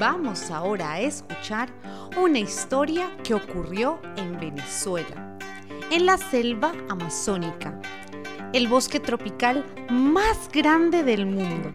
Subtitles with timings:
[0.00, 1.68] Vamos ahora a escuchar
[2.16, 5.36] una historia que ocurrió en Venezuela,
[5.90, 7.78] en la selva amazónica,
[8.54, 11.74] el bosque tropical más grande del mundo,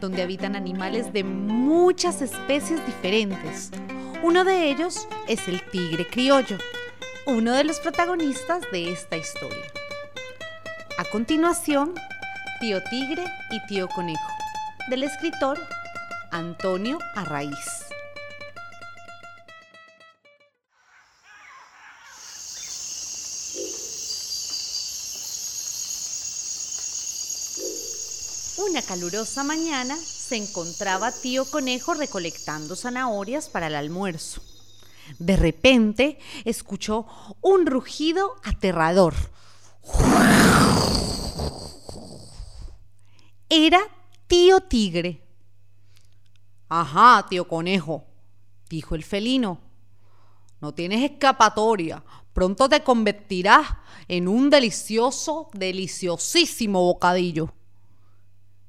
[0.00, 3.70] donde habitan animales de muchas especies diferentes.
[4.22, 6.56] Uno de ellos es el tigre criollo,
[7.26, 9.66] uno de los protagonistas de esta historia.
[10.96, 11.92] A continuación,
[12.58, 14.32] Tío Tigre y Tío Conejo,
[14.88, 15.58] del escritor
[16.36, 17.56] Antonio Arraiz.
[28.58, 34.42] Una calurosa mañana se encontraba tío conejo recolectando zanahorias para el almuerzo.
[35.18, 37.06] De repente escuchó
[37.40, 39.14] un rugido aterrador.
[43.48, 43.80] Era
[44.26, 45.25] tío tigre.
[46.68, 48.04] Ajá, tío conejo,
[48.68, 49.60] dijo el felino.
[50.60, 52.02] No tienes escapatoria.
[52.32, 53.66] Pronto te convertirás
[54.08, 57.52] en un delicioso, deliciosísimo bocadillo.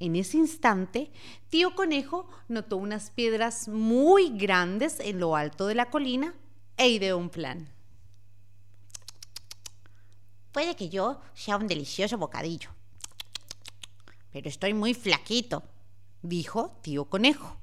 [0.00, 1.10] En ese instante,
[1.48, 6.34] tío conejo notó unas piedras muy grandes en lo alto de la colina
[6.76, 7.68] e ideó un plan.
[10.52, 12.70] Puede que yo sea un delicioso bocadillo,
[14.32, 15.64] pero estoy muy flaquito,
[16.22, 17.56] dijo tío conejo.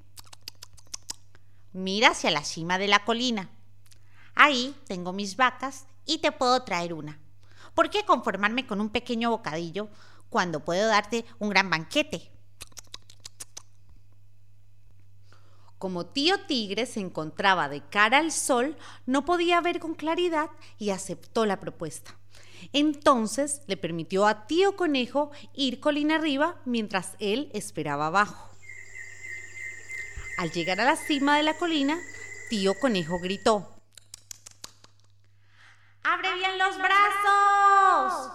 [1.75, 3.49] Mira hacia la cima de la colina.
[4.33, 7.19] Ahí tengo mis vacas y te puedo traer una.
[7.73, 9.89] ¿Por qué conformarme con un pequeño bocadillo
[10.29, 12.31] cuando puedo darte un gran banquete?
[15.77, 20.91] Como tío tigre se encontraba de cara al sol, no podía ver con claridad y
[20.91, 22.17] aceptó la propuesta.
[22.71, 28.54] Entonces le permitió a tío conejo ir colina arriba mientras él esperaba abajo.
[30.37, 31.97] Al llegar a la cima de la colina,
[32.49, 33.71] tío conejo gritó.
[36.03, 38.31] ¡Abre bien los brazos!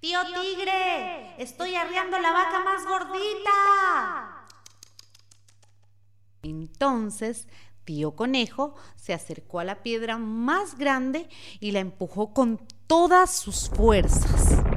[0.00, 4.46] Tío tigre, estoy arriando la vaca más gordita.
[6.42, 7.48] Entonces,
[7.84, 13.70] tío conejo se acercó a la piedra más grande y la empujó con todas sus
[13.70, 14.67] fuerzas.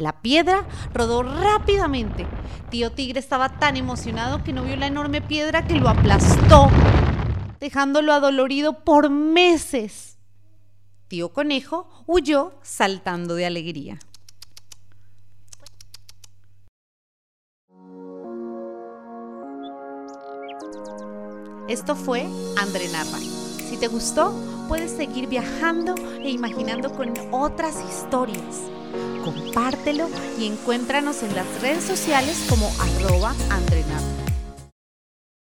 [0.00, 2.26] La piedra rodó rápidamente.
[2.70, 6.70] Tío Tigre estaba tan emocionado que no vio la enorme piedra que lo aplastó,
[7.60, 10.16] dejándolo adolorido por meses.
[11.08, 13.98] Tío Conejo huyó saltando de alegría.
[21.68, 23.18] Esto fue André Narra.
[23.18, 24.34] Si te gustó,
[24.70, 28.70] puedes seguir viajando e imaginando con otras historias.
[29.24, 30.08] Compártelo
[30.38, 34.09] y encuéntranos en las redes sociales como arroba Andrenarra.